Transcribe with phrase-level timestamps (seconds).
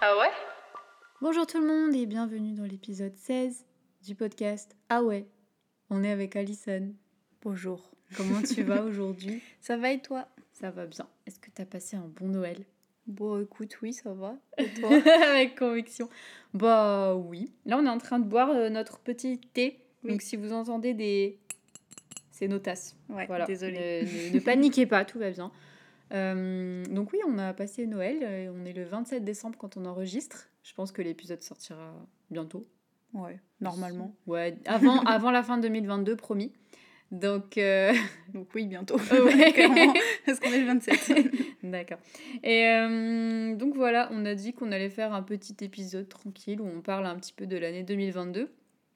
[0.00, 0.30] Ah ouais?
[1.20, 3.64] Bonjour tout le monde et bienvenue dans l'épisode 16
[4.04, 5.26] du podcast Ah ouais.
[5.90, 6.92] On est avec Alison.
[7.42, 7.90] Bonjour.
[8.16, 9.42] Comment tu vas aujourd'hui?
[9.60, 10.28] Ça va et toi?
[10.52, 11.06] Ça va bien.
[11.26, 12.64] Est-ce que tu as passé un bon Noël?
[13.06, 14.36] Bon, écoute, oui, ça va.
[14.58, 14.90] Et toi?
[15.30, 16.08] Avec conviction.
[16.54, 17.50] Bah oui.
[17.66, 19.80] Là, on est en train de boire euh, notre petit thé.
[20.04, 20.12] Oui.
[20.12, 21.38] Donc si vous entendez des...
[22.30, 22.96] C'est nos tasses.
[23.10, 23.44] Ouais, Voilà.
[23.44, 24.02] désolée.
[24.04, 25.50] Ne, ne- ne paniquez pas, tout va bien.
[26.12, 28.18] Euh, donc oui, on a passé Noël.
[28.22, 30.48] euh, On est le 27 décembre quand on enregistre.
[30.62, 31.94] Je pense que l'épisode sortira
[32.30, 32.66] bientôt.
[33.14, 34.14] Ouais, normalement.
[34.26, 36.52] Ouais, avant, avant la fin 2022, promis.
[37.10, 37.92] Donc, euh,
[38.34, 38.96] Donc oui, bientôt.
[39.10, 39.52] Ouais.
[39.52, 39.92] Clairement,
[40.26, 41.34] parce qu'on est le 27.
[41.64, 41.98] d'accord.
[42.44, 46.66] Et euh, donc voilà, on a dit qu'on allait faire un petit épisode tranquille où
[46.66, 48.52] on parle un petit peu de l'année 2022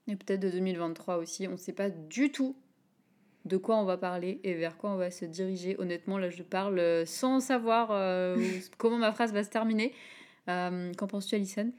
[0.07, 1.49] et peut-être de 2023 aussi.
[1.49, 2.55] On ne sait pas du tout
[3.45, 5.77] de quoi on va parler et vers quoi on va se diriger.
[5.79, 8.37] Honnêtement, là, je parle euh, sans savoir euh,
[8.79, 9.93] comment ma phrase va se terminer.
[10.49, 11.73] Euh, Qu'en penses-tu, Alison?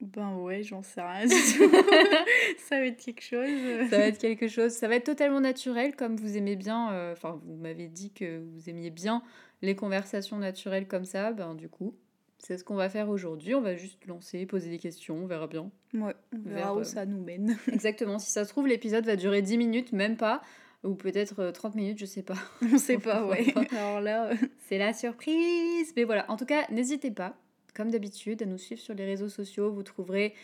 [0.00, 1.26] Ben ouais, j'en sais rien
[2.58, 3.88] ça va être quelque chose.
[3.90, 7.12] Ça va être quelque chose, ça va être totalement naturel comme vous aimez bien, euh,
[7.12, 9.22] enfin vous m'avez dit que vous aimiez bien
[9.62, 11.94] les conversations naturelles comme ça, ben du coup
[12.38, 15.46] c'est ce qu'on va faire aujourd'hui, on va juste lancer, poser des questions, on verra
[15.46, 15.70] bien.
[15.94, 17.56] Ouais, on verra Vers, où euh, ça nous mène.
[17.72, 20.42] Exactement, si ça se trouve l'épisode va durer 10 minutes, même pas,
[20.84, 22.36] ou peut-être euh, 30 minutes, je sais pas.
[22.62, 23.52] On sait pas, ouais.
[23.72, 24.34] Alors là, euh,
[24.68, 27.36] C'est la surprise Mais voilà, en tout cas, n'hésitez pas,
[27.74, 29.72] comme d'habitude, à nous suivre sur les réseaux sociaux.
[29.72, 30.34] Vous trouverez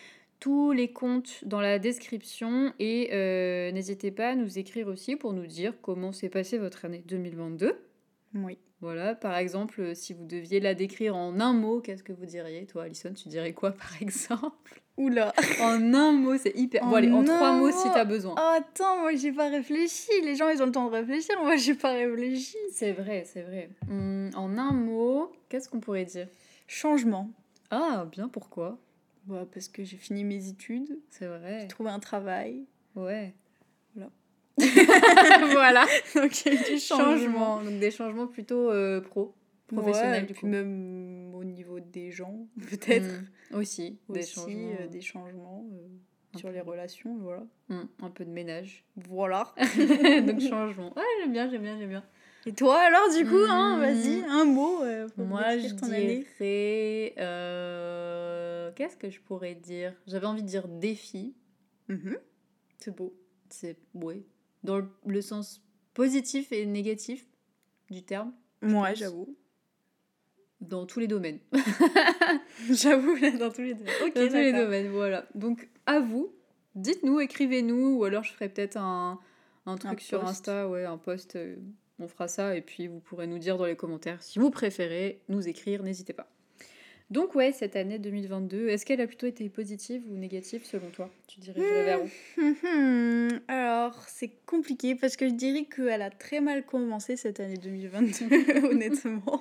[0.41, 5.35] tous les comptes dans la description et euh, n'hésitez pas à nous écrire aussi pour
[5.35, 7.79] nous dire comment s'est passée votre année 2022.
[8.35, 8.59] Oui.
[8.81, 12.25] Voilà, par exemple, euh, si vous deviez la décrire en un mot, qu'est-ce que vous
[12.25, 12.65] diriez?
[12.65, 14.81] Toi, Alison, tu dirais quoi par exemple?
[14.97, 15.35] Oula.
[15.61, 16.83] En un mot, c'est hyper...
[16.85, 18.35] Bon, En allez, en trois mots si t'as besoin.
[18.39, 20.11] Oh, attends, moi j'ai pas réfléchi.
[20.25, 21.37] Les gens ils ont le temps de réfléchir.
[21.43, 22.57] Moi j'ai pas réfléchi.
[22.73, 23.69] C'est vrai, c'est vrai.
[23.91, 26.29] Hum, en un mot, qu'est-ce qu'on pourrait dire?
[26.67, 27.31] Changement.
[27.71, 28.79] Ah, bien, pourquoi?
[29.27, 31.61] Bah, parce que j'ai fini mes études, C'est vrai.
[31.63, 32.65] j'ai trouvé un travail.
[32.97, 33.35] Ouais.
[35.53, 35.87] Voilà.
[36.15, 37.05] Donc il y a eu du changement.
[37.17, 37.63] Changement.
[37.63, 39.35] Donc des changements plutôt euh, pro,
[39.67, 40.47] professionnels Ouais, du puis coup.
[40.47, 43.23] même au niveau des gens, peut-être.
[43.51, 43.57] Mm.
[43.57, 44.71] Aussi, des Aussi, changements.
[44.81, 45.87] euh, des changements euh,
[46.35, 46.55] Un sur peu.
[46.55, 47.43] les relations, voilà.
[47.69, 48.85] Mm, un peu de ménage.
[48.97, 49.55] Voilà.
[50.27, 50.93] Donc changement.
[50.97, 52.05] Ouais, j'aime bien, j'aime bien, j'aime bien.
[52.47, 53.81] Et toi alors, du coup, hein, Mm.
[53.81, 56.25] vas-y, un mot euh, pour Moi, je ton dirais...
[57.19, 59.95] euh, Qu'est-ce que je pourrais dire?
[60.07, 61.35] J'avais envie de dire défi.
[61.89, 62.17] Mhm.
[62.79, 63.15] C'est beau.
[63.51, 63.77] C'est...
[63.95, 64.23] Ouais.
[64.63, 65.63] Dans le, sens
[65.95, 67.27] positif et négatif
[67.91, 68.33] du terme.
[68.63, 69.37] Ouais, j'avoue.
[70.61, 71.39] Dans tous les domaines.
[72.71, 73.73] J'avoue, dans tous les.
[73.73, 75.27] Ok, dans tous les domaines, voilà.
[75.35, 76.35] Donc, à vous,
[76.75, 79.19] dites-nous, écrivez-nous, ou alors je ferai peut-être un,
[79.67, 80.25] un truc Un sur.
[80.27, 81.57] Insta, ouais, un post, euh,
[81.99, 85.23] on fera ça, et puis vous pourrez nous dire dans les commentaires si vous préférez
[85.29, 86.29] nous écrire, n'hésitez pas.
[87.11, 91.11] Donc, ouais, cette année 2022, est-ce qu'elle a plutôt été positive ou négative selon toi?
[91.27, 92.09] Tu dirais vers où?
[92.41, 93.41] Mhm.
[93.49, 98.29] Alors, c'est compliqué parce que je dirais qu'elle a très mal commencé cette année 2022,
[98.71, 99.41] honnêtement.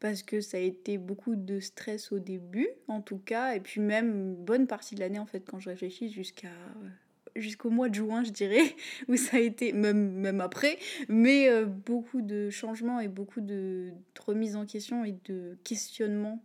[0.00, 3.80] Parce que ça a été beaucoup de stress au début, en tout cas, et puis
[3.80, 6.52] même une bonne partie de l'année, en fait, quand je réfléchis, jusqu'à
[7.36, 8.74] jusqu'au mois de juin, je dirais,
[9.08, 13.92] où ça a été, même, même après, mais euh, beaucoup de changements et beaucoup de,
[13.92, 16.42] de remises en question et de questionnements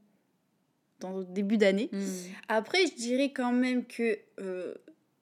[1.04, 1.90] dans le début d'année.
[1.92, 2.00] Hmm.
[2.48, 4.74] Après, je dirais quand même que euh,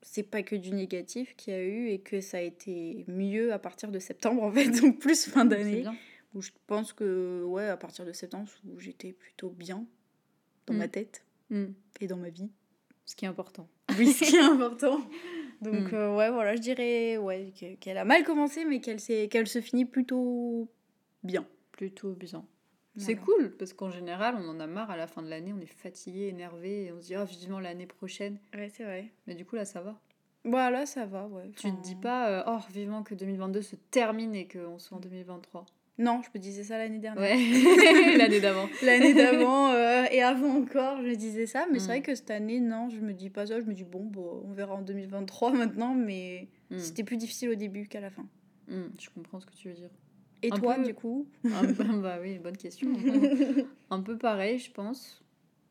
[0.01, 3.51] c'est pas que du négatif qu'il y a eu et que ça a été mieux
[3.53, 5.83] à partir de septembre, en fait, donc plus fin d'année.
[6.33, 9.85] Où je pense que, ouais, à partir de septembre, où j'étais plutôt bien
[10.67, 10.91] dans ma Mm.
[10.91, 11.73] tête Hmm.
[11.99, 12.49] et dans ma vie.
[13.05, 13.67] Ce qui est important.
[13.97, 15.01] Oui, ce qui est important.
[15.61, 19.27] Donc, euh, ouais, voilà, je dirais ouais, que- qu'elle a mal commencé, mais qu'elle s'est-
[19.29, 20.69] qu'elle se finit plutôt
[21.23, 21.45] bien.
[21.73, 22.45] Plutôt bien.
[22.97, 23.21] C'est Voilà.
[23.25, 25.65] cool, parce qu'en général, on en a marre à la fin de l'année, on est
[25.65, 28.37] fatigué, énervé, et on se dit, ah, vivement l'année prochaine.
[28.53, 29.11] Ouais, c'est vrai.
[29.27, 29.97] Mais du coup, là, ça va.
[30.43, 31.49] Voilà, ça va, ouais.
[31.55, 34.97] Tu te dis Enfin, pas, euh, oh, vivement que 2022 se termine et qu'on soit
[34.97, 35.65] en 2023.
[35.99, 37.21] Non, je me disais ça l'année dernière.
[37.21, 37.37] Ouais,
[38.17, 38.67] l'année d'avant.
[38.81, 41.67] L'année d'avant euh, et avant encore, je disais ça.
[41.71, 41.89] Mais c'est Mm.
[41.89, 43.59] vrai que cette année, non, je me dis pas ça.
[43.59, 45.93] Je me dis, bon, bon on verra en 2023 maintenant.
[45.93, 48.25] Mais Hmm, c'était plus difficile au début qu'à la fin.
[48.67, 49.89] je comprends ce que tu veux dire.
[50.43, 52.89] Et Un toi, peu- du coup bah oui, bonne question.
[53.89, 55.23] Un peu pareil, je pense.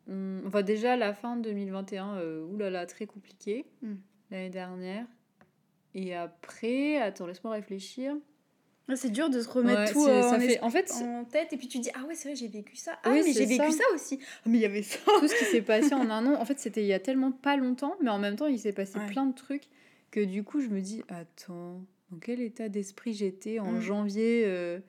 [0.07, 3.67] Hmm, Enfin, déjà, la fin 2021, euh, oulala, très compliqué.
[3.83, 3.95] Hmm.
[4.31, 5.07] L'année dernière.
[5.95, 8.15] Et après, attends, laisse-moi réfléchir.
[8.97, 11.53] C'est dur de se remettre Ouais, tout euh, ça en, fait- en fait, en tête.
[11.53, 12.99] Et puis tu dis, ah ouais, c'est vrai, j'ai vécu ça.
[13.05, 13.79] Ah, Oui, mais j'ai vécu ça.
[13.79, 14.19] ça aussi.
[14.45, 14.99] Ah, mais il y avait ça.
[15.21, 17.31] tout ce qui s'est passé en un an, en fait, c'était il y a tellement
[17.31, 19.07] pas longtemps, mais en même temps, il s'est passé Ouais.
[19.07, 19.65] plein de trucs
[20.11, 21.81] que du coup, je me dis, attends,
[22.11, 23.81] dans quel état d'esprit j'étais en Mm.
[23.81, 24.81] janvier euh,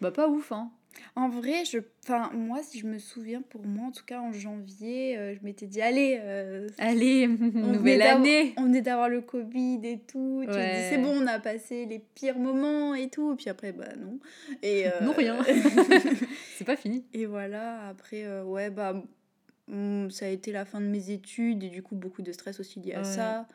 [0.00, 0.70] Bah, pas ouf, hein.
[1.14, 4.32] En vrai, je, enfin, moi, si je me souviens, pour moi, en tout cas, en
[4.32, 9.80] janvier, euh, je m'étais dit, allez, euh, Allez, nouvelle année On venait d'avoir le Covid
[9.84, 10.40] et tout.
[10.44, 10.86] Tu Ouais.
[10.90, 13.36] c'est bon, on a passé les pires moments et tout.
[13.36, 14.18] Puis après, bah non.
[14.62, 15.38] Et, euh, Non, rien.
[16.56, 17.04] C'est pas fini.
[17.12, 19.00] et voilà, après, ouais, bah,
[19.68, 22.58] mm, ça a été la fin de mes études et du coup, beaucoup de stress
[22.58, 23.04] aussi lié à Ouais.
[23.04, 23.46] ça.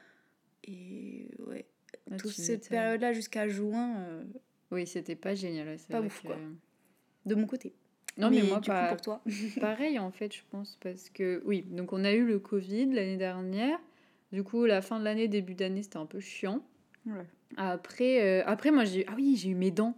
[0.63, 1.65] Et ouais,
[2.11, 4.23] Ah, toute cette période-là jusqu'à juin, euh,
[4.71, 5.77] Oui, c'était pas génial.
[5.89, 6.37] Pas ouf, que- quoi.
[7.25, 7.73] de mon côté.
[8.17, 9.21] Non, mais, moi, du pas, coup, pour toi.
[9.59, 11.41] pareil, en fait, je pense, parce que...
[11.45, 13.79] Oui, donc on a eu le Covid l'année dernière.
[14.31, 16.63] Du coup, la fin de l'année, début d'année, c'était un peu chiant.
[17.05, 17.25] Ouais.
[17.57, 19.05] Après, euh, après moi, j'ai...
[19.07, 19.97] Ah oui, j'ai eu mes dents.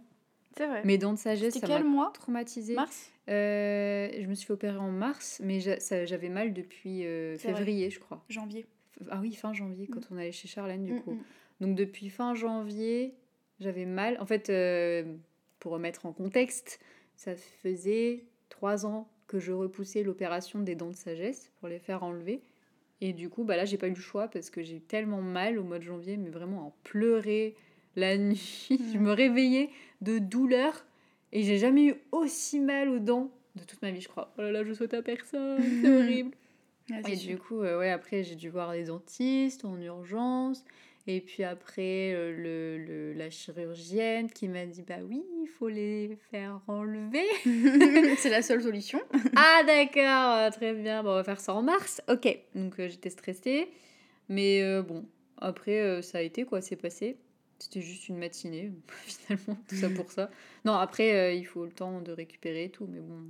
[0.56, 0.82] C'est vrai.
[0.84, 2.10] Mes dents de sagesse, C'était ça quel mois?
[2.14, 2.74] traumatisée.
[2.74, 3.10] Mars?
[3.28, 7.54] Euh, je me suis fait opérer en mars, mais j'avais mal depuis euh, vrai.
[7.54, 8.24] février, je crois.
[8.28, 8.66] Janvier.
[9.10, 11.12] Ah oui, fin janvier, quand on allait chez Charlène, du Mm, coup.
[11.12, 11.22] mm.
[11.60, 13.14] Donc depuis fin janvier,
[13.60, 14.16] j'avais mal.
[14.20, 15.04] En fait, euh,
[15.58, 16.80] pour remettre en contexte,
[17.16, 22.02] ça faisait trois ans que je repoussais l'opération des dents de sagesse pour les faire
[22.02, 22.42] enlever.
[23.00, 25.22] Et du coup, bah là, j'ai pas eu le choix parce que j'ai eu tellement
[25.22, 27.54] mal au mois de janvier, mais vraiment en pleurer
[27.96, 28.68] la nuit.
[28.70, 29.70] Je me réveillais
[30.00, 30.84] de douleur
[31.32, 34.32] et j'ai jamais eu aussi mal aux dents de toute ma vie, je crois.
[34.38, 36.30] Oh là là, je souhaite à personne, c'est horrible.
[36.88, 37.30] C'est Et sûr.
[37.34, 40.64] du coup, euh, ouais, après, j'ai dû voir les dentistes en urgence.
[41.10, 45.68] Et puis après, euh, le, le- la chirurgienne qui m'a dit Bah oui, il faut
[45.68, 47.24] les faire enlever.
[48.18, 49.00] c'est la seule solution.
[49.36, 51.02] ah, d'accord, euh, très bien.
[51.02, 52.02] Bon, on va faire ça en mars.
[52.10, 52.28] Ok.
[52.54, 53.68] Donc euh, j'étais stressée.
[54.28, 55.06] Mais euh, bon,
[55.38, 57.16] après, euh, ça a été quoi, c'est passé.
[57.58, 58.70] C'était juste une matinée,
[59.06, 60.30] finalement, tout ça pour ça.
[60.66, 62.86] Non, après, il faut le temps de récupérer et tout.
[62.86, 63.20] Mais bon,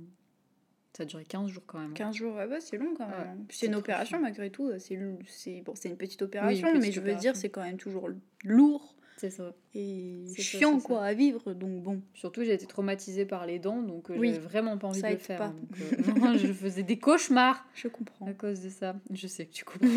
[0.99, 1.93] ça a duré 15 jours quand même.
[1.93, 3.15] 15 jours, ouais, ouais, c'est long quand même.
[3.17, 3.37] Ouais, hein.
[3.49, 4.69] C'est une opération malgré tout.
[4.77, 8.09] C'est bon, une petite opération, mais petite je veux dire, c'est quand même toujours
[8.43, 9.53] lourd C'est ça.
[9.73, 10.85] et ça, chiant ça.
[10.85, 11.53] quoi à vivre.
[11.53, 12.01] Donc bon.
[12.13, 15.07] Surtout, j'ai été traumatisée par les dents, donc euh, Oui, j'avais vraiment pas envie ça
[15.07, 15.37] de le faire.
[15.37, 15.45] pas.
[15.45, 18.27] hein, donc, euh, je faisais des cauchemars Je comprends.
[18.27, 18.95] à cause de ça.
[19.11, 19.87] Je sais que tu comprends.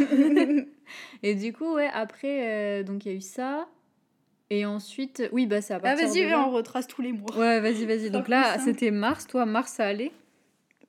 [1.24, 3.68] Et du coup, ouais, après, euh, donc il y a eu ça.
[4.50, 7.34] Et ensuite, oui, bah c'est à Ah vas-y, on retrace tous les mois.
[7.38, 8.10] Ouais, vas-y, vas-y.
[8.12, 9.26] Donc là, c'était mars.
[9.26, 10.12] Toi, mars, ça allait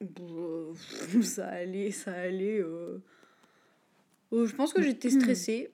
[0.04, 0.74] Bon,
[1.16, 2.60] euh, ça allait, ça allait.
[2.60, 3.00] euh.
[4.34, 5.70] Euh, je pense que j'étais stressée.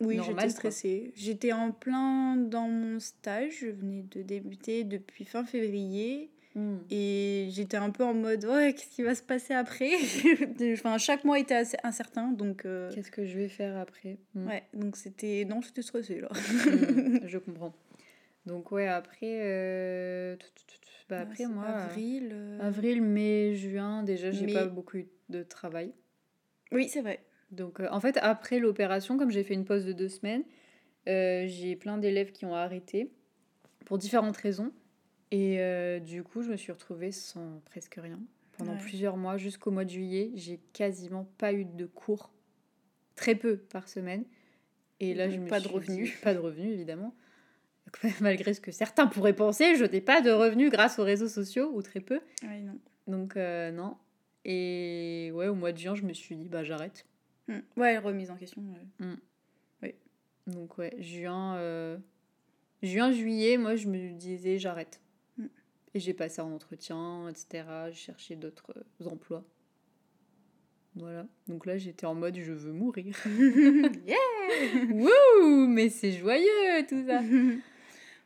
[0.00, 1.12] Oui, Normal, j'étais stressée.
[1.14, 3.58] J'étais en plein dans mon stage.
[3.60, 6.30] Je venais de débuter depuis fin février.
[6.90, 9.92] Et j'étais un peu en mode, ouais, qu'est-ce qui va se passer après?
[10.72, 12.66] Enfin, chaque mois était assez incertain, donc...
[12.66, 14.18] euh, Qu'est-ce que je vais faire après?
[14.34, 14.46] Hmm.
[14.48, 15.46] Ouais, donc c'était...
[15.48, 16.28] Non, j'étais stressée, là.
[16.28, 17.72] Hmm, Je comprends.
[18.46, 19.38] Donc, ouais, après.
[19.42, 20.74] euh, tout, tout.
[21.10, 21.64] Bah, Ouais, après, moi.
[21.66, 22.30] euh, Avril...
[22.32, 24.52] euh, Avril, mai, juin, déjà, j'ai Mai.
[24.52, 24.98] pas beaucoup
[25.28, 25.92] de travail.
[26.72, 27.24] Oui, c'est vrai.
[27.50, 30.44] Donc, euh, en fait, après l'opération, comme j'ai fait une pause de deux semaines,
[31.08, 33.10] euh, j'ai plein d'élèves qui ont arrêté
[33.84, 34.72] pour différentes raisons.
[35.32, 35.60] Et
[36.04, 38.18] du coup, je me suis retrouvée sans presque rien.
[38.58, 38.78] Pendant Ouais.
[38.80, 42.32] plusieurs mois, jusqu'au mois de juillet, j'ai quasiment pas eu de cours.
[43.14, 44.24] Très peu par semaine.
[44.98, 46.10] Et là, Donc, je me pas de revenus.
[46.10, 47.14] dit- pas de revenus, évidemment.
[48.20, 51.70] Malgré ce que certains pourraient penser, je n'ai pas de revenus grâce aux réseaux sociaux,
[51.74, 52.20] ou très peu.
[52.42, 52.78] Non.
[53.06, 53.96] Donc, euh, non.
[54.44, 57.04] Et ouais, au mois de juin, je me suis dit, bah j'arrête.
[57.48, 57.60] Hmm.
[57.76, 58.62] Ouais, remise en question.
[58.62, 59.08] ouais.
[60.46, 61.96] Donc ouais, juin, euh,
[62.82, 65.00] juin, juillet, moi je me disais j'arrête.
[65.36, 65.46] Mm.
[65.94, 67.64] Et j'ai passé en entretien, etc.
[67.88, 69.44] J'ai cherché d'autres euh, emplois.
[70.96, 71.26] Voilà.
[71.46, 73.16] Donc là j'étais en mode je veux mourir.
[74.06, 74.16] yeah
[74.90, 77.20] Wouh Mais c'est joyeux tout ça.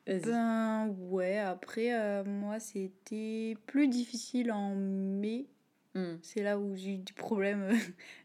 [0.07, 5.47] Ben ouais, après, euh, moi, c'était plus difficile en mai.
[5.95, 6.17] Mm.
[6.23, 7.71] C'est là où j'ai eu des problèmes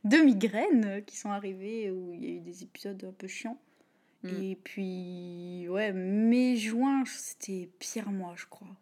[0.04, 3.28] de migraine euh, qui sont arrivés, où il y a eu des épisodes un peu
[3.28, 3.60] chiants.
[4.24, 4.28] Mm.
[4.42, 8.76] Et puis, ouais, mai-juin, c'était pire mois, je crois.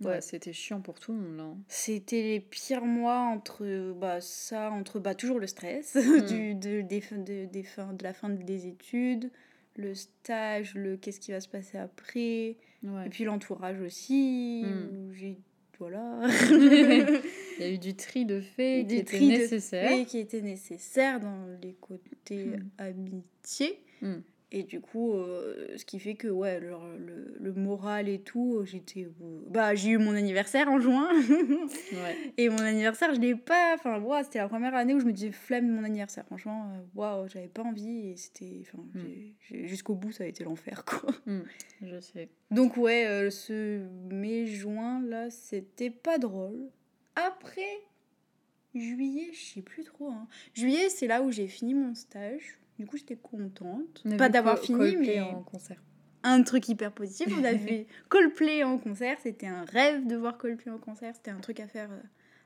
[0.00, 0.20] Ouais, Ouais.
[0.22, 1.42] c'était chiant pour tout le monde là.
[1.44, 1.56] hein.
[1.68, 6.26] C'était les pires mois entre bah, ça, entre bah, toujours le stress Mm.
[6.26, 9.30] du, de, des, de, des de la fin des études,
[9.76, 13.06] le stage, le qu'est-ce qui va se passer après, Ouais.
[13.06, 15.12] et puis l'entourage aussi, Mm.
[15.12, 15.38] j'ai.
[15.78, 16.20] Voilà.
[16.50, 17.22] Il
[17.60, 19.88] y a eu du tri de fait qui était nécessaire.
[19.88, 22.68] faits qui étaient nécessaires dans les côtés Mm.
[22.78, 23.80] amitié.
[24.02, 24.14] Mm.
[24.52, 28.62] Et du coup, euh, ce qui fait que ouais, le, le, le moral et tout,
[28.64, 29.04] j'étais.
[29.04, 31.08] euh, Bah, j'ai eu mon anniversaire en juin.
[31.92, 32.16] Ouais.
[32.36, 33.74] Et mon anniversaire, je l'ai pas.
[33.76, 36.24] Enfin, wow, c'était la première année où je me disais flemme de mon anniversaire.
[36.26, 38.08] Franchement, euh, waouh, j'avais pas envie.
[38.10, 38.62] Et c'était.
[38.62, 39.00] Enfin, Mm.
[39.48, 41.12] j'ai- jusqu'au bout, ça a été l'enfer, quoi.
[41.26, 41.40] Mm.
[41.82, 42.28] Je sais.
[42.50, 46.70] Donc, ouais, euh, ce mai-juin, là, c'était pas drôle.
[47.14, 47.78] Après,
[48.74, 50.08] juillet, je sais plus trop.
[50.10, 50.26] hein.
[50.54, 52.58] Juillet, c'est là où j'ai fini mon stage.
[52.80, 54.02] Du coup, j'étais contente.
[54.16, 55.20] Pas d'avoir fini, Coldplay mais.
[55.20, 55.82] en concert.
[56.22, 57.28] un truc hyper positif.
[57.38, 59.18] On a vu Coldplay en concert.
[59.22, 61.14] C'était un rêve de voir Coldplay en concert.
[61.14, 62.00] C'était un truc à faire euh,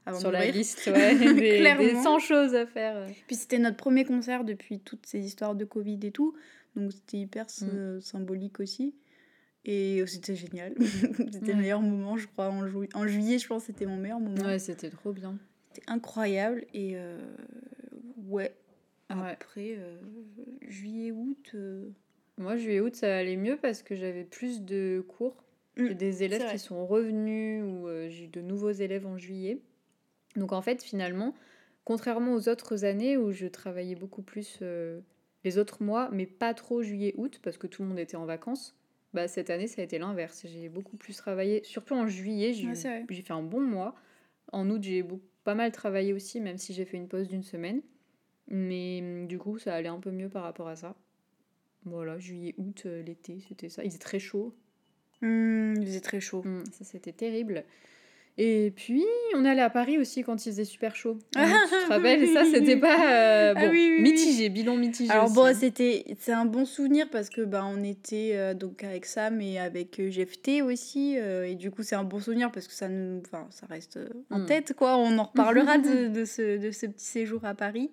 [0.06, 2.02] avant Sur la liste, ouais, des, des Clairement.
[2.02, 2.96] 100 choses à faire.
[2.96, 3.08] euh.
[3.28, 6.34] Puis c'était notre premier concert depuis toutes ces histoires de Covid et tout.
[6.74, 8.00] Donc c'était hyper Mm.
[8.00, 8.94] symbolique aussi.
[9.64, 10.74] Et c'était génial.
[10.80, 11.52] c'était Ouais.
[11.52, 12.48] le meilleur moment, je crois.
[12.50, 14.44] En, ju- en juillet, je pense c'était mon meilleur moment.
[14.44, 15.38] Ouais, c'était trop bien.
[15.72, 16.64] C'était incroyable.
[16.74, 17.18] Et euh,
[18.26, 18.52] ouais.
[19.08, 20.00] Après, euh,
[20.62, 21.50] juillet, août.
[21.54, 21.88] euh,
[22.38, 25.36] Moi, juillet août, ça allait mieux parce que j'avais plus de cours.
[25.76, 29.60] J'ai des élèves qui sont revenus ou euh, j'ai eu de nouveaux élèves en juillet.
[30.36, 31.34] Donc en fait, finalement,
[31.84, 35.00] contrairement aux autres années où je travaillais beaucoup plus euh,
[35.44, 38.76] les autres mois, mais pas trop juillet-août parce que tout le monde était en vacances,
[39.12, 40.44] bah, cette année, ça a été l'inverse.
[40.46, 42.74] J'ai beaucoup plus travaillé, surtout en juillet, j'ai Ouais,
[43.22, 43.94] fait un bon mois.
[44.52, 45.04] En août, j'ai
[45.44, 47.82] pas mal travaillé aussi, même si j'ai fait une pause d'une semaine.
[48.48, 50.94] Mais hum, du coup, ça allait un peu mieux par rapport à ça.
[51.84, 53.82] Voilà, juillet, août, euh, l'été, c'était ça.
[53.84, 54.54] Il faisait très chaud.
[55.22, 56.42] Hmm, il faisait très chaud.
[56.44, 57.64] Hum, ça, c'était terrible.
[58.36, 59.04] Et puis,
[59.36, 61.18] on allait à Paris aussi quand il faisait super chaud.
[61.36, 62.96] En août, tu te rappelles Ça, c'était pas...
[63.12, 64.02] euh, Ah bon, oui, oui, oui.
[64.02, 65.54] mitigé, bilan mitigé Alors aussi, bon, hein.
[65.54, 69.60] c'était c'est un bon souvenir parce que bah on était euh, donc avec Sam et
[69.60, 73.22] avec GFT aussi euh, et du coup c'est un bon souvenir parce que ça nous
[73.50, 74.46] ça reste en Mm.
[74.46, 77.90] tête quoi, on en reparlera de, de ce de ce petit séjour à Paris.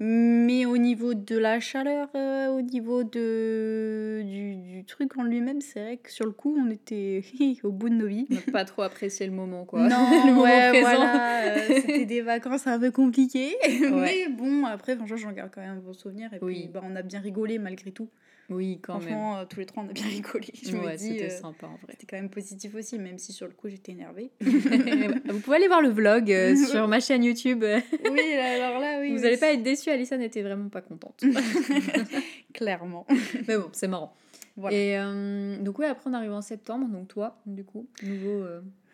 [0.00, 5.60] Mais au niveau de la chaleur, euh, au niveau de du, du truc en lui-même,
[5.60, 7.22] c'est vrai que sur le coup, on était
[7.62, 8.26] au bout de nos vies.
[8.48, 9.80] On pas trop apprécié le moment, quoi.
[9.88, 9.96] Non,
[10.26, 10.80] le moment ouais, présent.
[10.96, 13.54] voilà, euh, c'était des vacances un peu compliquées.
[13.64, 14.26] Ouais.
[14.28, 16.32] Mais bon, après, franchement, j'en garde quand même un bon souvenir.
[16.34, 16.54] Et Oui.
[16.62, 18.08] puis, bah, on a bien rigolé malgré tout.
[18.50, 19.02] Oui, quand même.
[19.02, 20.48] Franchement, euh, tous les trois, on a bien rigolé.
[20.62, 21.92] Je me ouais, dis, c'était euh, sympa en vrai.
[21.92, 24.30] c'était quand même positif aussi, même si sur le coup, j'étais énervée.
[24.40, 27.64] Vous pouvez aller voir le vlog euh, sur ma chaîne YouTube.
[27.64, 29.10] oui, alors là, oui.
[29.10, 31.24] Vous oui, n'allez pas être déçus, Alissa n'était vraiment pas contente.
[32.52, 33.06] Clairement.
[33.48, 34.14] Mais bon, c'est marrant.
[34.56, 34.76] Voilà.
[34.76, 36.86] Et euh, donc, ouais, après, on arrive en septembre.
[36.88, 38.44] Donc, toi, du coup, nouveau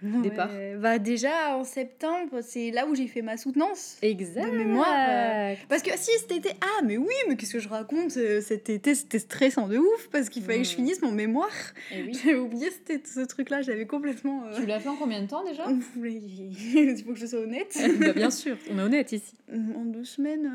[0.02, 0.50] départ.
[0.50, 3.98] Ouais, Bah, déjà, en septembre, c'est là où j'ai fait ma soutenance.
[4.02, 4.50] Exact.
[4.50, 7.68] De mémoire, euh, Parce que si cet été, ah mais oui, mais qu'est-ce que je
[7.68, 10.76] raconte euh, Cet été c'était stressant de ouf parce qu'il fallait que je Mm.
[10.76, 11.48] finisse mon mémoire.
[11.92, 12.12] Eh oui.
[12.24, 14.44] J'avais oublié c'était ce truc-là, j'avais complètement.
[14.46, 15.66] euh, Tu l'as fait en combien de temps déjà
[15.96, 17.76] Il faut que je sois honnête.
[18.00, 19.34] bah, Bien sûr, on est honnête ici.
[19.52, 20.50] en deux semaines,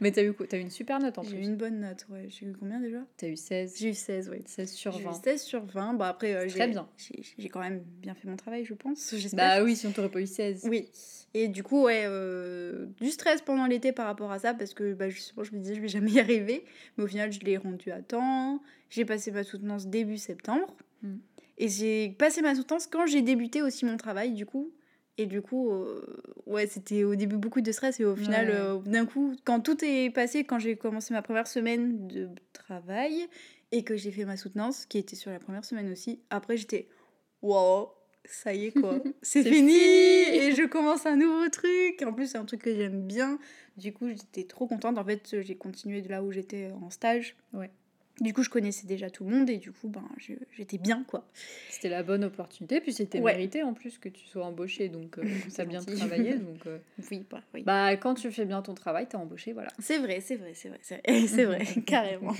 [0.00, 1.44] Mais t'as eu quoi T'as eu une super note en j'ai eu plus.
[1.46, 2.06] une bonne note.
[2.10, 2.26] Ouais.
[2.28, 3.76] J'ai eu combien déjà T'as eu 16.
[3.78, 4.38] J'ai eu 16, oui.
[4.46, 5.12] 16 sur J'ai eu 20.
[5.24, 5.94] 16 sur 20.
[5.94, 6.88] Bah après, euh, Très bien.
[7.38, 9.14] J'ai quand même bien fait mon travail, je pense.
[9.16, 9.58] J'espère.
[9.58, 10.64] Bah oui, si on t'aurait pas eu 16.
[10.68, 10.88] Oui.
[11.34, 14.94] Et du coup, ouais, euh, du stress pendant l'été par rapport à ça, parce que
[14.94, 16.64] bah, justement, je me disais, je vais jamais y arriver.
[16.96, 18.62] Mais au final, je l'ai rendu à temps.
[18.90, 20.74] J'ai passé ma soutenance début septembre.
[21.02, 21.16] Mm.
[21.58, 24.72] Et j'ai passé ma soutenance quand j'ai débuté aussi mon travail, du coup.
[25.20, 26.00] Et du coup, euh,
[26.46, 27.98] ouais, c'était au début beaucoup de stress.
[27.98, 28.54] Et au final, Ouais.
[28.54, 33.26] euh, d'un coup, quand tout est passé, quand j'ai commencé ma première semaine de travail
[33.72, 36.88] et que j'ai fait ma soutenance, qui était sur la première semaine aussi, après, j'étais,
[37.42, 37.90] wow,
[38.24, 39.74] ça y est quoi, c'est fini.
[39.74, 42.02] et je commence un nouveau truc.
[42.02, 43.38] En plus, c'est un truc que j'aime bien.
[43.76, 44.98] Du coup, j'étais trop contente.
[44.98, 47.36] En fait, j'ai continué de là où j'étais en stage.
[47.52, 47.70] Ouais.
[48.20, 50.02] Du coup, je connaissais déjà tout le monde et du coup, ben,
[50.56, 51.24] j'étais bien quoi.
[51.70, 53.32] C'était la bonne opportunité, puis c'était Ouais.
[53.32, 56.34] mérité en plus que tu sois embauché, donc euh, C'est t'as bien travaillé.
[56.34, 56.78] Donc, euh,
[57.10, 57.62] Oui, bah, oui.
[57.62, 59.68] bah, quand tu fais bien ton travail, t'es embauché, voilà.
[59.78, 62.34] C'est vrai, c'est vrai, c'est vrai, c'est vrai, vrai, carrément.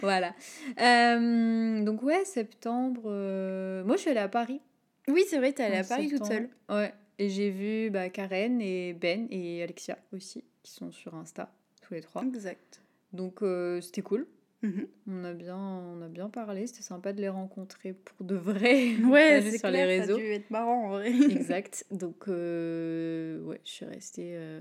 [0.00, 0.34] voilà.
[0.80, 3.02] Euh, donc, ouais, septembre.
[3.06, 4.60] euh, Moi, je suis allée à Paris.
[5.08, 6.48] Oui, c'est vrai, t'es allée en à Paris toute seule.
[6.68, 6.92] Ouais.
[7.18, 11.94] Et j'ai vu bah, Karen et Ben et Alexia aussi, qui sont sur Insta, tous
[11.94, 12.22] les trois.
[12.24, 12.80] Exact.
[13.12, 14.26] Donc, euh, c'était cool.
[14.64, 14.86] Mhm.
[15.08, 16.66] On a bien, on a bien parlé.
[16.66, 18.96] C'était sympa de les rencontrer pour de vrai.
[18.96, 20.18] Ouais, c'est sur clair, les ça a réseaux.
[20.18, 21.10] dû être marrant en vrai.
[21.12, 21.84] exact.
[21.90, 24.60] Donc, euh, ouais, je suis restée euh,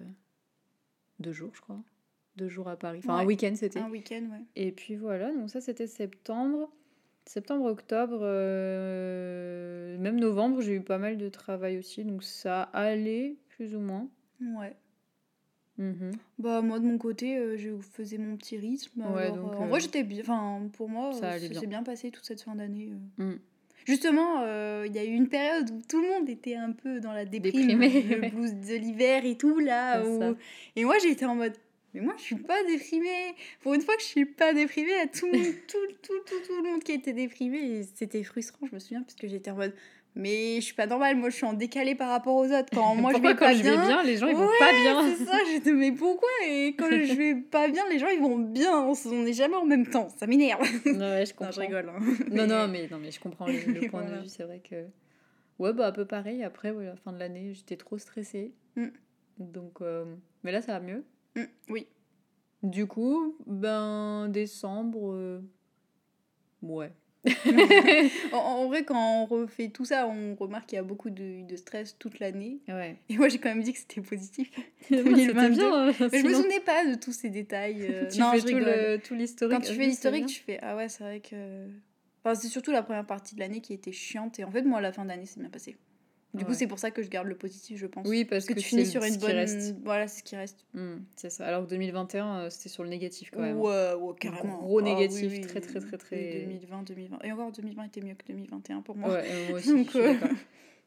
[1.20, 1.80] deux jours, je crois.
[2.36, 3.00] Deux jours à Paris.
[3.00, 3.80] Enfin, un week-end, c'était.
[3.80, 4.42] Un week-end, ouais.
[4.56, 6.70] Et puis voilà, donc ça, c'était septembre.
[7.26, 12.04] Septembre, octobre, euh, même novembre, j'ai eu pas mal de travail aussi.
[12.04, 14.10] Donc, ça allait, plus ou moins.
[14.42, 14.76] Ouais.
[15.78, 16.12] Mhm.
[16.38, 19.02] Bah moi de mon côté, euh, je faisais mon petit rythme.
[19.02, 20.22] Ouais, alors, donc, euh, en euh, vrai j'étais bien.
[20.22, 21.60] Enfin pour moi, ça ça bien.
[21.60, 22.92] s'est bien passé toute cette fin d'année.
[23.20, 23.32] euh.
[23.34, 23.40] Mm.
[23.86, 24.42] Justement,
[24.86, 27.26] il y a eu une période où tout le monde était un peu dans la
[27.26, 30.02] déprime, Déprimé, le blues de l'hiver et tout là.
[30.06, 30.36] Où-.
[30.78, 31.54] Et moi j'étais en mode,
[31.94, 33.36] mais moi je suis pas déprimée.
[33.62, 35.78] Pour une fois que je suis pas déprimée, il y a tout, le monde- tout,
[36.02, 38.68] tout, tout, tout le monde qui était déprimé et c'était frustrant.
[38.68, 39.74] Je me souviens parce que j'étais en mode,
[40.16, 41.16] mais je suis pas normale.
[41.18, 42.70] Moi je suis en décalé par rapport aux autres.
[42.74, 44.72] Quand moi je Pourquoi vais quand pas je vais bien, les gens, ils vont pas
[44.72, 46.30] bien C'est ça, j'étais mais pourquoi?
[46.48, 48.82] Et quand je vais pas bien, les gens ils vont bien.
[48.82, 48.94] On
[49.24, 50.10] n'est jamais en même temps.
[50.18, 50.62] Ça m'énerve.
[50.62, 51.52] Ouais, je Non, comprends.
[51.52, 51.90] je rigole.
[51.90, 52.00] hein.
[52.32, 54.18] Non, non, mais, non, mais je comprends le, le point Voilà.
[54.18, 54.30] de vue.
[54.30, 54.86] C'est vrai que.
[55.60, 56.44] Ouais, bah, un peu pareil.
[56.44, 58.54] Après, ouais, la fin de l'année, j'étais trop stressée.
[58.76, 58.88] Mm.
[59.40, 60.06] Donc, euh,
[60.44, 61.04] mais là, ça va mieux.
[61.36, 61.88] Mm, oui.
[62.64, 65.42] Du coup, ben, décembre, euh,
[66.62, 66.92] Ouais.
[68.34, 71.46] en, en vrai, quand on refait tout ça, on remarque qu'il y a beaucoup de,
[71.48, 72.60] de stress toute l'année.
[72.68, 72.98] Ouais.
[73.10, 74.50] Et moi, j'ai quand même dit que c'était positif.
[74.82, 75.56] C'était 2022.
[75.56, 75.88] bien.
[75.90, 77.86] hein, Mais je me souvenais pas de tous ces détails.
[77.90, 78.66] euh, Tu non, fais je tout rigole.
[78.66, 79.56] le- tout l'historique.
[79.58, 81.68] Quand tu fais l'historique, tu fais Ah ouais, c'est vrai que.
[82.24, 84.40] Enfin, c'est surtout la première partie de l'année qui était chiante.
[84.40, 85.76] Et en fait, moi, la fin d'année, c'est bien passé.
[86.34, 86.58] Du coup, Ouais.
[86.58, 88.08] c'est pour ça que je garde le positif, je pense.
[88.08, 89.32] Oui, parce que, que tu finis sur une bonne.
[89.36, 89.76] reste.
[89.84, 90.66] Voilà, c'est ce qui reste.
[90.74, 91.46] Hmm, c'est ça.
[91.46, 93.60] Alors que 2021, euh, c'était sur le négatif quand même.
[93.60, 94.58] Ouais, ouais, carrément.
[94.58, 97.20] Gros Ah oui, négatif, oui, très, très, très, oui, très- 2020, 2020.
[97.24, 99.10] Et encore, 2020 était mieux que 2021 pour moi.
[99.14, 100.16] Ouais, euh, moi aussi, Donc, euh.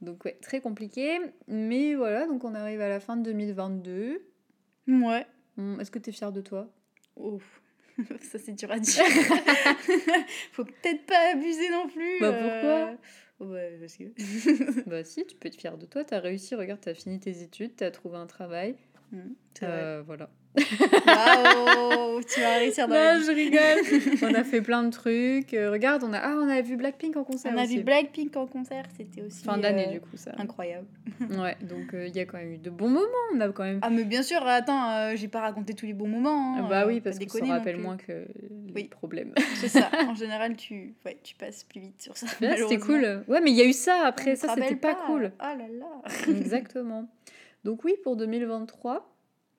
[0.01, 1.21] Donc ouais, très compliqué.
[1.47, 4.21] Mais voilà, donc on arrive à la fin de 2022.
[4.89, 5.27] Ouais.
[5.57, 6.69] Hmm, Est-ce que tu es fière de toi?
[7.15, 7.39] Oh.
[8.21, 9.05] Ça, c'est dur à dire.
[10.53, 12.21] Faut peut-être pas abuser non plus.
[12.21, 12.95] Bah, euh,
[13.41, 14.05] Ouais, parce que.
[14.89, 16.05] Bah si, tu peux être fière de toi.
[16.05, 18.77] Tu as réussi, regarde, tu as fini tes études, tu as trouvé un travail.
[19.61, 19.69] Vrai.
[19.69, 20.31] Euh, voilà.
[21.07, 24.31] Waouh, tu vas réussir dans la Non, je rigole.
[24.31, 25.55] on a fait plein de trucs.
[25.55, 27.79] Euh, regarde, on a ah, on a vu Blackpink en concert On a aussi.
[27.79, 30.33] vu Blackpink en concert, c'était aussi Fin d'année euh, du coup ça.
[30.39, 30.87] incroyable.
[31.39, 33.07] Ouais, donc euh, il y a quand même eu de bons moments.
[33.35, 36.09] On a quand même Ah mais bien sûr, attends, j'ai pas raconté tous les bons
[36.09, 36.57] moments.
[36.57, 38.13] hein, bah oui, pas parce qu'on se déconner non rappelle moins que
[38.67, 38.85] les Oui.
[38.85, 39.33] problèmes.
[39.57, 39.91] C'est ça.
[40.09, 42.27] En général, tu, ouais, tu passes plus vite sur ça.
[42.41, 43.25] Là, c'était cool.
[43.29, 44.37] Ouais, mais il y a eu ça après.
[44.37, 45.33] Ça, c'était rappelle pas cool.
[45.41, 46.03] Oh là là.
[46.29, 47.09] Exactement.
[47.65, 49.16] Donc oui, pour 2023,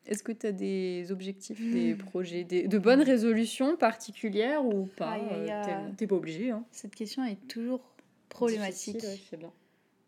[0.08, 1.98] est-ce que tu as des objectifs, des Hmm.
[1.98, 6.52] projets, des, de bonnes résolutions particulières ou pas Aïe, aïe, Euh, t'es- pas obligé.
[6.52, 6.64] Hein.
[6.72, 7.82] Cette question est toujours
[8.30, 9.04] problématique.
[9.04, 9.52] Ouais, bien.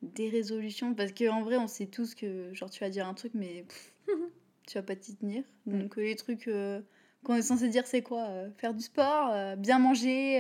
[0.02, 3.34] Des résolutions, parce qu'en vrai, on sait tous que genre tu vas dire un truc,
[3.34, 3.94] mais pff,
[4.68, 5.44] tu vas pas t'y tenir.
[5.66, 5.80] Mm.
[5.82, 6.80] Donc les trucs euh,
[7.24, 10.40] qu'on est censé dire, c'est quoi Euh, Faire du sport, euh, bien manger,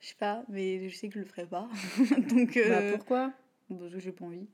[0.00, 1.68] je sais pas, mais je sais que je le ferai pas.
[2.28, 3.32] Donc Bah, pourquoi?
[3.70, 4.46] parce que j'ai pas envie.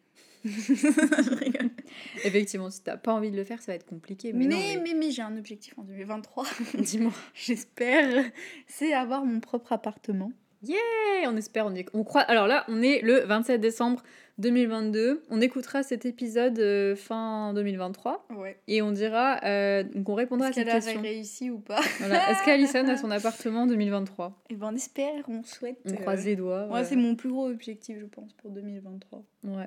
[2.25, 4.33] Effectivement, si t'as pas envie de le faire, ça va être compliqué.
[4.33, 7.13] Mais, mais, non, mais, mais j'ai un objectif en 2023, mais dis-moi.
[7.35, 8.25] j'espère,
[8.67, 10.33] c'est avoir mon propre appartement.
[10.67, 12.21] Hey, on espère, on, est, on croit.
[12.21, 14.03] Alors là, on est le 27 décembre
[14.37, 15.23] 2022.
[15.31, 18.59] On écoutera cet épisode euh, fin 2023 Ouais.
[18.69, 21.03] et on dira, euh, donc on répondra à Est-ce cette qu'elle aurait question.
[21.03, 21.81] réussi ou pas?
[21.99, 22.31] Voilà.
[22.31, 25.79] Est-ce qu'Alison a son appartement en 2023 Et ben on espère, on souhaite.
[25.87, 26.67] On euh, croise les doigts.
[26.69, 29.23] Ouais, c'est mon plus gros objectif, je pense, pour 2023.
[29.45, 29.67] Ouais.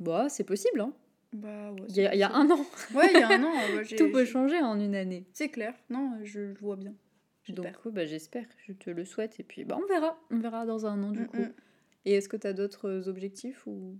[0.00, 0.92] Bah, c'est possible, hein.
[1.32, 1.82] Bah ouais.
[1.88, 2.64] Il y, a- il y a un an.
[2.94, 3.52] Ouais, il y a un an.
[3.98, 5.26] Tout peut changer en une année.
[5.32, 5.74] C'est clair.
[5.90, 6.94] Non, je, je vois bien.
[7.50, 8.46] Donc, ouais, bah, j'espère.
[8.66, 9.38] Je te le souhaite.
[9.40, 10.18] Et puis, bah, on verra.
[10.30, 11.36] On verra dans un an, du Mm, coup.
[11.38, 11.52] mm.
[12.06, 13.96] Et est-ce que tu as d'autres objectifs ou.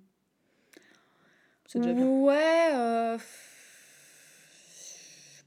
[1.66, 2.06] C'est déjà bien?
[2.08, 2.68] Ouais.
[2.74, 3.18] euh,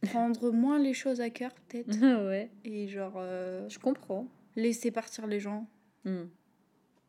[0.03, 1.87] Prendre moins les choses à cœur, peut-être.
[2.27, 4.27] ouais, Et genre, euh, je comprends.
[4.55, 5.67] laisser partir les gens.
[6.05, 6.23] Hmm.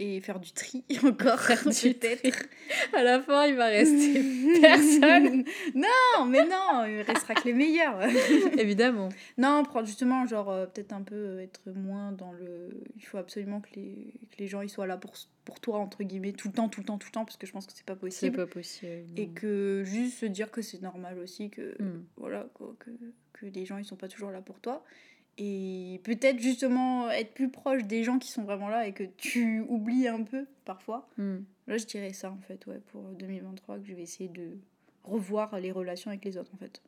[0.04, 2.46] Et faire du tri encore, peut-être.
[2.92, 4.20] À la fin, il va rester
[4.60, 5.44] personne.
[5.76, 8.00] non, mais non, il restera que les meilleurs.
[8.58, 9.10] Évidemment.
[9.38, 12.70] Non, prendre justement, genre, euh, peut-être un peu euh, être moins dans le.
[12.96, 15.12] Il faut absolument que les, que les gens ils soient là pour,
[15.44, 17.46] pour toi, entre guillemets, tout le temps, tout le temps, tout le temps, parce que
[17.46, 18.36] je pense que c'est pas C'est possible.
[18.38, 19.04] pas possible.
[19.16, 22.02] Et que juste se dire que c'est normal aussi, que, Hmm.
[22.16, 22.90] voilà, quoi, que,
[23.34, 24.84] que les gens ils sont pas toujours là pour toi.
[25.38, 29.60] Et peut-être justement être plus proche des gens qui sont vraiment là et que tu
[29.68, 31.08] oublies un peu parfois.
[31.16, 31.38] Hmm.
[31.66, 34.58] Là, je dirais ça en fait, ouais, pour 2023, que je vais essayer de
[35.04, 36.82] revoir les relations avec les autres en fait.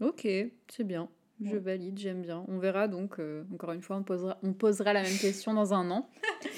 [0.00, 0.26] Ok,
[0.68, 1.08] c'est bien.
[1.42, 1.58] Je Ouais.
[1.58, 2.44] valide, j'aime bien.
[2.48, 5.74] On verra donc, euh, encore une fois, on posera, on posera la même question dans
[5.74, 6.08] un an.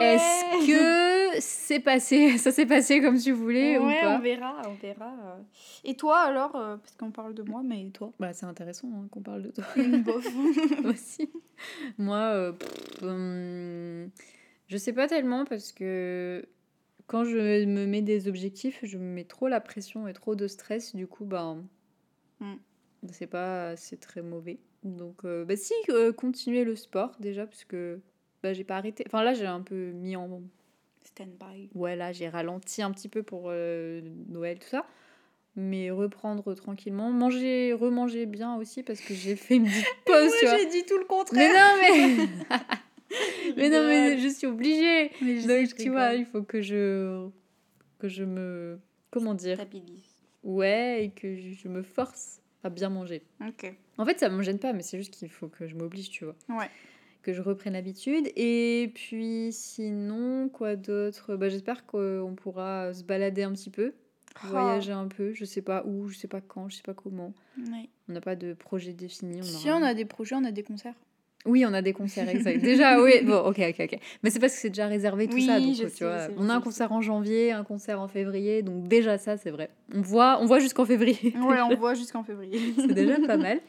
[0.00, 4.62] Est-ce que c'est passé, ça s'est passé comme tu voulais ou Ouais, pas on verra,
[4.68, 5.38] on verra.
[5.84, 9.08] Et toi alors, euh, parce qu'on parle de moi, mais toi Bah, c'est intéressant hein,
[9.10, 9.64] qu'on parle de toi
[10.04, 10.26] Bof.
[10.84, 11.30] aussi.
[11.98, 14.10] Moi, euh, pff, hum,
[14.68, 16.44] je sais pas tellement parce que
[17.06, 20.46] quand je me mets des objectifs, je me mets trop la pression et trop de
[20.46, 20.94] stress.
[20.94, 21.64] Du coup, ben,
[22.40, 22.54] Mm.
[23.12, 24.60] c'est pas, c'est très mauvais.
[24.82, 28.00] Donc, euh, bah si, euh, continuer le sport déjà parce que
[28.42, 29.04] bah, j'ai pas arrêté.
[29.06, 30.40] Enfin là, j'ai un peu mis en
[31.04, 31.68] Stand by.
[31.74, 34.84] ouais, là, j'ai ralenti un petit peu pour euh, Noël, tout ça.
[35.56, 37.10] Mais reprendre tranquillement.
[37.10, 40.56] Manger, remanger bien aussi parce que j'ai fait une petite pause, vois.
[40.58, 41.52] j'ai dit tout le Mais contraire.
[41.52, 42.26] non, mais.
[43.56, 45.10] mais non, mais je suis obligée.
[45.22, 47.28] Mais je sais, Donc, je tu vois, il faut que je.
[47.98, 48.78] que je me.
[49.10, 50.04] Comment dire Stabilise.
[50.44, 53.22] Ouais, et que je me force à bien manger.
[53.46, 53.74] Ok.
[53.98, 56.24] En fait, ça me gêne pas, mais c'est juste qu'il faut que je m'oblige, tu
[56.24, 56.36] vois.
[56.48, 56.70] Ouais.
[57.22, 58.28] Que je reprenne l'habitude.
[58.36, 61.36] Et puis, sinon, quoi d'autre?
[61.36, 63.92] Bah, J'espère qu'on pourra se balader un petit peu,
[64.44, 64.46] Oh.
[64.48, 65.32] voyager un peu.
[65.34, 67.34] Je sais pas où, je sais pas quand, je sais pas comment.
[68.08, 69.40] On n'a pas de projet défini.
[69.40, 70.94] On Si aura- on a des projets, on a des concerts.
[71.46, 72.62] Oui, on a des concerts, exact.
[72.62, 73.98] Déjà, oui, bon, ok, ok, ok.
[74.22, 75.58] Mais c'est parce que c'est déjà réservé tout Oui, ça.
[75.60, 78.00] Donc, je tu sais, vois, je sais, on a un concert en janvier, un concert
[78.00, 79.68] en février, donc déjà ça, c'est vrai.
[79.94, 81.34] On voit, on voit jusqu'en février.
[81.42, 82.58] Ouais, on voit jusqu'en février.
[82.76, 83.60] c'est déjà pas mal.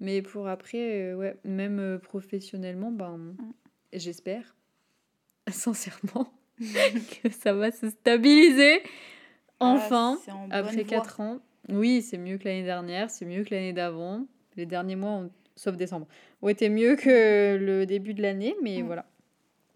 [0.00, 3.36] Mais pour après, euh, ouais, même euh, professionnellement, ben,
[3.92, 4.56] j'espère,
[5.48, 8.80] sincèrement, que ça va se stabiliser
[9.60, 10.84] Ah, enfin, en après voie.
[10.84, 11.40] 4 ans.
[11.68, 14.26] Oui, c'est mieux que l'année dernière, c'est mieux que l'année d'avant.
[14.56, 16.06] Les derniers mois, ont- sauf décembre,
[16.42, 18.86] ont été mieux que le début de l'année, mais Mm.
[18.86, 19.06] voilà.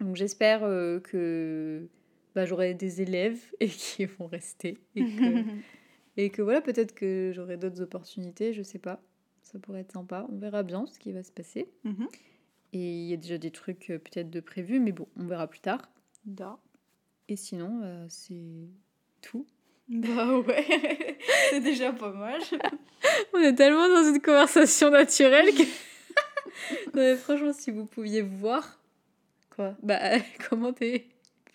[0.00, 1.86] Donc j'espère euh, que
[2.34, 4.78] bah, j'aurai des élèves et qui vont rester.
[4.96, 5.44] Et que,
[6.16, 9.00] et que voilà, peut-être que j'aurai d'autres opportunités, je sais pas.
[9.54, 10.26] Ça pourrait être sympa.
[10.32, 11.70] On verra bien ce qui va se passer.
[11.84, 12.08] Mhm.
[12.72, 15.46] Et il y a déjà des trucs euh, peut-être de prévus, mais bon, on verra
[15.46, 15.88] plus tard.
[16.24, 16.58] Da.
[17.28, 18.68] Et sinon, euh, c'est
[19.22, 19.46] tout.
[19.86, 20.66] Bah ouais,
[21.50, 22.40] c'est déjà pas mal.
[23.32, 25.62] On est tellement dans une conversation naturelle que.
[26.86, 28.80] non, mais franchement, si vous pouviez voir,
[29.54, 30.18] Quoi bah,
[30.50, 31.06] comment t'es.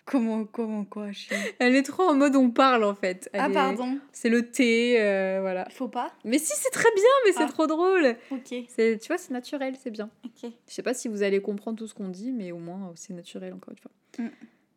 [0.04, 1.28] Comment, comment, quoi, je.
[1.60, 3.30] Elle est trop en mode on parle en fait.
[3.32, 3.98] Elle Ah, est- pardon.
[4.12, 5.68] C'est le thé, euh, voilà.
[5.70, 7.48] Faut pas Mais si, c'est très bien, mais c'est Ah.
[7.48, 8.16] trop drôle.
[8.32, 10.10] Ok, C'est, tu vois, c'est naturel, c'est bien.
[10.24, 10.50] ok.
[10.68, 13.12] Je sais pas si vous allez comprendre tout ce qu'on dit, mais au moins c'est
[13.14, 13.90] naturel encore une fois.
[14.18, 14.30] Mm.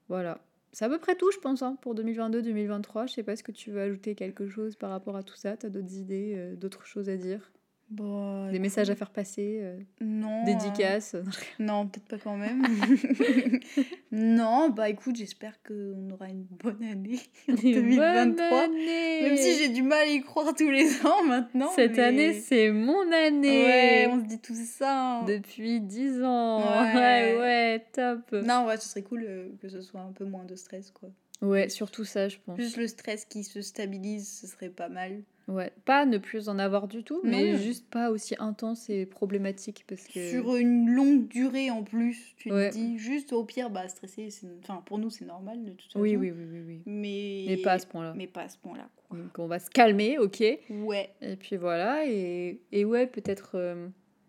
[0.09, 0.39] Voilà.
[0.71, 3.05] C'est à peu près tout, je pense, hein, pour 2022-2023.
[3.07, 5.55] Je sais pas, est-ce que tu veux ajouter quelque chose par rapport à tout ça?
[5.55, 7.51] T'as d'autres idées, euh, d'autres choses à dire?
[7.95, 10.43] Bon, Des messages à faire passer euh, Non.
[10.45, 11.23] Dédicaces euh,
[11.60, 12.63] Non, peut-être pas quand même.
[14.12, 18.49] non, bah écoute, j'espère qu'on aura une bonne année en 2023.
[18.49, 21.69] Bonne année Même si j'ai du mal à y croire tous les ans maintenant.
[21.75, 25.19] Cette mais- année, c'est mon année Ouais, on se dit tout ça.
[25.19, 25.23] hein.
[25.25, 26.93] Depuis 10 ans Ouais.
[26.95, 30.45] Ouais, ouais, top Non, ouais, ce serait cool euh, que ce soit un peu moins
[30.45, 31.10] de stress, quoi.
[31.41, 32.56] Ouais, surtout ça, je pense.
[32.56, 35.23] Plus le stress qui se stabilise, ce serait pas mal.
[35.49, 37.58] Ouais, pas ne plus en avoir du tout, mais Non.
[37.58, 40.29] juste pas aussi intense et problématique parce que...
[40.29, 42.69] Sur une longue durée en plus, tu Ouais.
[42.69, 44.47] te dis juste au pire, bah stresser, c'est...
[44.62, 45.99] enfin pour nous c'est normal de toute façon.
[45.99, 46.82] Oui, oui, oui, oui, oui.
[46.86, 47.45] Mais...
[47.49, 48.13] Mais pas à ce point-là.
[48.15, 48.89] Mais pas à ce point-là.
[48.95, 49.17] quoi.
[49.17, 53.88] Donc on va se calmer, ok Ouais, Et puis voilà, et, et ouais, peut-être euh,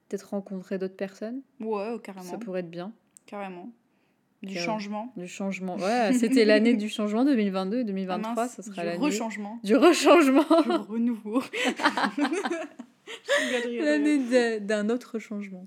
[0.09, 2.25] peut-être rencontrer d'autres personnes, ouais, carrément.
[2.25, 2.93] ça pourrait être bien.
[3.27, 3.71] Carrément.
[4.45, 4.73] Du Carrément.
[4.75, 5.13] changement.
[5.17, 8.89] Du changement, ouais, c'était l'année du changement 2022 et 2023, Ah mince, ça sera du
[8.89, 8.99] l'année...
[9.01, 9.59] rechangement.
[9.65, 11.43] Du rechangement du renouveau.
[13.81, 15.67] L'année d'un autre changement.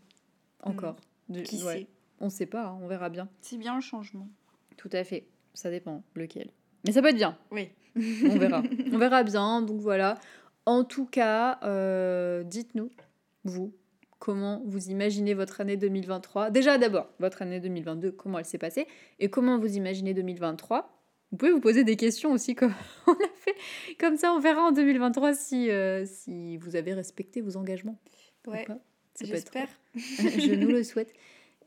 [0.63, 0.96] Encore.
[1.30, 1.44] Du- Mm.
[1.44, 1.74] Qui ouais.
[1.80, 1.88] sait?
[2.22, 3.28] On sait pas, hein, on verra bien.
[3.42, 4.30] C'est bien le changement.
[4.78, 5.28] Tout à fait.
[5.54, 6.50] Ça dépend lequel.
[6.86, 7.38] Mais ça peut être bien.
[7.52, 7.70] Oui.
[7.98, 8.63] On verra.
[8.94, 9.62] on verra bien.
[9.62, 10.18] Donc voilà.
[10.66, 12.92] En tout cas, euh, dites-nous,
[13.44, 13.74] vous,
[14.20, 16.50] comment vous imaginez votre année 2023.
[16.52, 18.88] Déjà, d'abord, votre année 2022, comment elle s'est passée
[19.20, 20.94] et comment vous imaginez 2023.
[21.32, 22.74] Vous pouvez vous poser des questions aussi, comme
[23.08, 23.56] on a fait.
[24.00, 27.98] Comme ça, on verra en 2023 si, euh, si vous avez respecté vos engagements.
[28.48, 28.80] ou Ouais, peut être-
[29.22, 29.68] j'espère.
[29.96, 31.14] Je nous le souhaite.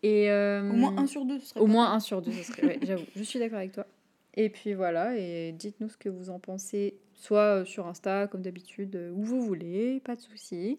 [0.02, 2.42] Et, euh, Au moins un sur deux, ce serait Au moins un sur deux, ce
[2.44, 2.64] serait.
[2.66, 3.86] ouais, j'avoue, je suis d'accord avec toi.
[4.34, 8.40] Et puis voilà, et dites-nous ce que vous en pensez, soit euh, sur Insta, comme
[8.42, 10.78] d'habitude, euh, où vous voulez, pas de soucis.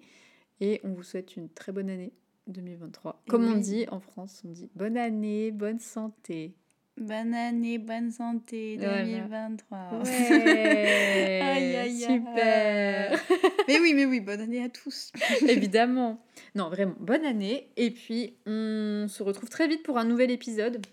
[0.61, 2.13] Et on vous souhaite une très bonne année
[2.47, 3.23] 2023.
[3.25, 6.53] Et Comme on dit en France, on dit bonne année, bonne santé.
[6.97, 9.03] Bonne année, bonne santé Voilà.
[9.03, 10.03] 2023.
[10.03, 13.19] Ouais, Aïe, aïe, super.
[13.67, 15.11] mais oui, mais oui, bonne année à tous.
[15.47, 16.23] Évidemment.
[16.53, 17.69] Non, vraiment, bonne année.
[17.75, 20.85] Et puis, on se retrouve très vite pour un nouvel épisode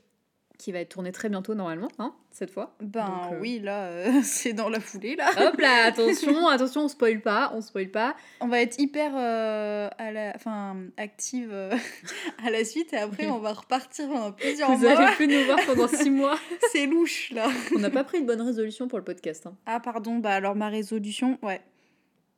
[0.58, 2.74] qui va être tourné très bientôt normalement, hein, cette fois.
[2.80, 5.30] Ben Donc, euh, oui, là, euh, c'est dans la foulée, là.
[5.40, 8.16] Hop là, attention, attention, on spoil pas, on spoil pas.
[8.40, 11.54] On va être hyper euh, à la, enfin, active
[12.44, 13.30] à la suite et après Oui.
[13.32, 14.98] on va repartir pendant plusieurs Vous mois.
[14.98, 16.36] allez plus nous voir pendant six mois.
[16.72, 17.48] C'est louche, là.
[17.76, 19.46] On n'a pas pris une bonne résolution pour le podcast.
[19.46, 19.54] hein.
[19.64, 21.60] Ah, pardon, bah alors ma résolution, ouais.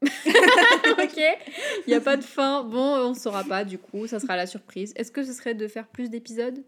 [0.03, 2.65] ok, il n'y a pas de fin.
[2.65, 4.93] Bon, on ne saura pas du coup, ça sera la surprise.
[4.97, 6.63] Est-ce que ce serait de faire plus d'épisodes?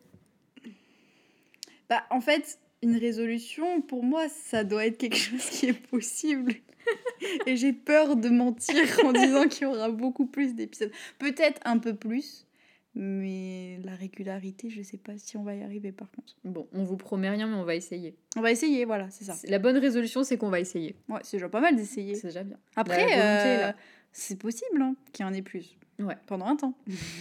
[1.92, 6.54] Bah, en fait, une résolution, pour moi, ça doit être quelque chose qui est possible.
[7.46, 10.90] Et j'ai peur de mentir en disant qu'il y aura beaucoup plus d'épisodes.
[11.18, 12.46] Peut-être un peu plus,
[12.94, 16.34] mais la régularité, je sais pas si on va y arriver par contre.
[16.44, 18.16] Bon, on vous promet rien, mais on va essayer.
[18.38, 19.34] On va essayer, voilà, c'est ça.
[19.50, 20.96] La bonne résolution, c'est qu'on va essayer.
[21.10, 22.14] Ouais, c'est déjà pas mal d'essayer.
[22.14, 22.56] C'est déjà bien.
[22.74, 23.70] Après, euh,
[24.12, 25.76] c'est possible hein, qu'il y en ait plus.
[25.98, 26.16] Ouais.
[26.26, 26.72] Pendant un temps.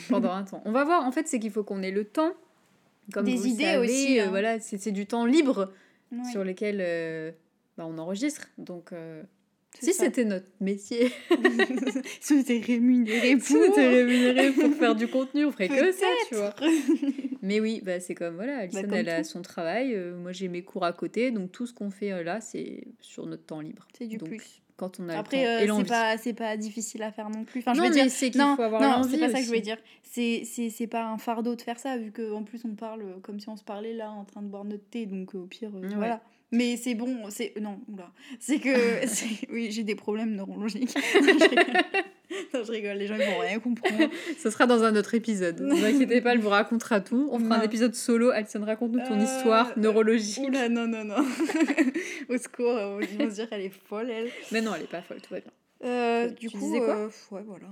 [0.08, 0.62] Pendant un temps.
[0.64, 1.06] On va voir.
[1.06, 2.32] En fait, c'est qu'il faut qu'on ait le temps.
[3.14, 4.30] Comme Des vous idées savez, aussi, euh, hein.
[4.30, 5.72] voilà, c'est c'est du temps libre
[6.32, 7.32] sur lequel euh,
[7.78, 8.48] bah, on enregistre.
[8.58, 9.24] Donc, euh,
[9.80, 11.12] si c'était notre métier,
[12.22, 13.78] si on était rémunéré si on pour.
[13.78, 16.54] était rémunéré pour faire du contenu, on ferait que ça, tu vois.
[17.42, 20.64] Mais oui, bah, c'est comme voilà, Alison, comme elle a son travail, moi j'ai mes
[20.64, 23.88] cours à côté, donc tout ce qu'on fait là, c'est sur notre temps libre.
[23.98, 24.62] C'est du Donc, plus.
[24.82, 27.30] Quand on a Après, le temps euh, et c'est pas, c'est pas difficile à faire
[27.30, 27.60] non plus.
[27.60, 29.44] Enfin, je non, veux mais dire, c'est qu'il faut avoir non, c'est pas ça que
[29.44, 29.78] je voulais dire.
[30.02, 33.20] C'est, c'est, c'est pas un fardeau de faire ça, vu qu'en plus on parle euh,
[33.22, 35.46] comme si on se parlait là en train de boire notre thé, donc euh, au
[35.46, 35.88] pire, Ouais.
[35.96, 36.20] voilà.
[36.52, 37.54] Mais c'est bon, c'est.
[37.62, 38.12] Non, oula.
[38.40, 38.70] C'est que.
[39.08, 40.94] c'est- Oui, j'ai des problèmes neurologiques.
[41.22, 41.84] Non, je rigole.
[42.54, 44.10] Non, je rigole, les gens ils vont rien comprendre.
[44.42, 45.60] Ce sera dans un autre épisode.
[45.60, 47.28] Ne vous inquiétez pas, elle vous racontera tout.
[47.32, 48.30] On fera un épisode solo.
[48.30, 50.40] Alison, raconte-nous ton Euh, histoire neurologique.
[50.48, 51.18] Oula, non, non, non.
[52.30, 54.30] Au secours, euh, ils vont se dire qu'elle est folle, elle.
[54.54, 55.52] Mais non, elle est pas folle, tout va bien.
[55.84, 56.96] Euh, Tu du coup, disais quoi?
[56.96, 57.68] euh, ouais, voilà.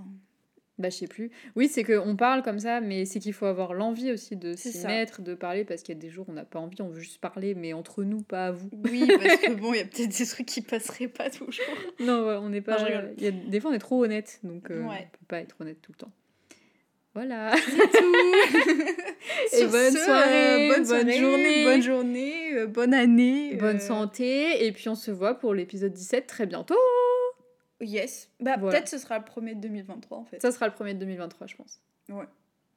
[0.79, 1.29] Bah, je sais plus.
[1.57, 4.71] Oui, c'est qu'on parle comme ça, mais c'est qu'il faut avoir l'envie aussi de C'est
[4.71, 6.81] s'y mettre, de parler, parce qu'il y a des jours où on n'a pas envie,
[6.81, 8.69] on veut juste parler, mais entre nous, pas à vous.
[8.85, 11.65] Oui, parce que bon, il y a peut-être des trucs qui passeraient pas toujours.
[11.99, 12.79] Non, on n'est pas.
[12.79, 15.07] Non, y a, des fois, on est trop honnête, donc euh, Ouais.
[15.07, 16.11] on peut pas être honnête tout le temps.
[17.13, 17.53] Voilà.
[19.53, 21.63] Et Sur bonne ce, soirée, euh, bonne, bonne journée.
[21.63, 23.55] bonne journée, euh, bonne année.
[23.55, 26.77] Bonne euh, santé, et puis on se voit pour l'épisode 17 très bientôt.
[27.81, 28.29] Yes.
[28.39, 28.77] Bah, Voilà.
[28.77, 30.41] peut-être ce sera le premier de 2023 en fait.
[30.41, 31.81] Ça sera le premier de 2023, je pense.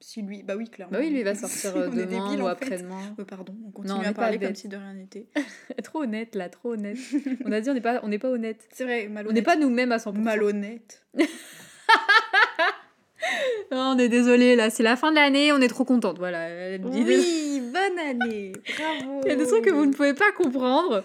[0.00, 0.92] Si lui, bah oui, clairement.
[0.92, 3.14] Bah oui, lui il va sortir euh, On demain débiles, ou après-demain.
[3.20, 5.26] Euh, pardon, on continue on est à parler comme si de rien n'était.
[5.84, 6.98] trop honnête là, trop honnête.
[7.44, 8.66] on a dit on n'est pas, on n'est pas honnête.
[8.72, 9.36] C'est vrai, On malhonnête.
[9.36, 10.18] n'est pas nous-mêmes à 100%.
[10.18, 11.04] malhonnête.
[13.70, 16.18] Oh, on est désolé là, c'est la fin de l'année, on est trop contente.
[16.18, 16.48] Voilà.
[16.82, 18.52] Oui, bonne année.
[18.76, 19.20] Bravo.
[19.24, 21.02] Il y a des trucs que vous ne pouvez pas comprendre,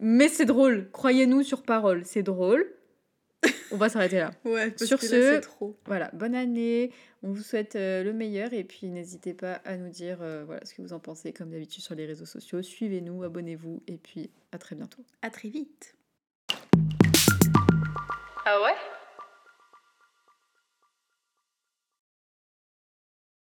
[0.00, 0.90] mais c'est drôle.
[0.92, 2.66] Croyez-nous sur parole, c'est drôle.
[3.70, 4.32] On va s'arrêter là.
[4.44, 5.76] Ouais, parce Sur que ce- là, trop.
[5.86, 6.92] Voilà, bonne année.
[7.22, 10.64] On vous souhaite euh, le meilleur et puis n'hésitez pas à nous dire euh, voilà
[10.64, 12.60] ce que vous en pensez comme d'habitude sur les réseaux sociaux.
[12.62, 15.02] Suivez-nous, abonnez-vous et puis à très bientôt.
[15.22, 15.94] À très vite.
[18.44, 18.74] Ah ouais?